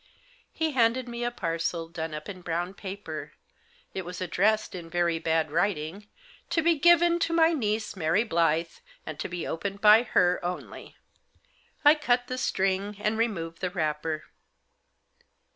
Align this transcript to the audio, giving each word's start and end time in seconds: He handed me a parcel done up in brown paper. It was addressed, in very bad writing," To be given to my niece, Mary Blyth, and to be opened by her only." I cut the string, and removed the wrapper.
He 0.51 0.71
handed 0.71 1.07
me 1.07 1.23
a 1.23 1.29
parcel 1.29 1.87
done 1.87 2.15
up 2.15 2.27
in 2.27 2.41
brown 2.41 2.73
paper. 2.73 3.33
It 3.93 4.03
was 4.03 4.19
addressed, 4.19 4.73
in 4.73 4.89
very 4.89 5.19
bad 5.19 5.51
writing," 5.51 6.07
To 6.49 6.63
be 6.63 6.73
given 6.79 7.19
to 7.19 7.31
my 7.33 7.53
niece, 7.53 7.95
Mary 7.95 8.23
Blyth, 8.25 8.81
and 9.05 9.19
to 9.19 9.29
be 9.29 9.45
opened 9.45 9.79
by 9.79 10.01
her 10.01 10.43
only." 10.43 10.95
I 11.85 11.93
cut 11.93 12.25
the 12.25 12.39
string, 12.39 12.95
and 12.99 13.15
removed 13.15 13.61
the 13.61 13.69
wrapper. 13.69 14.23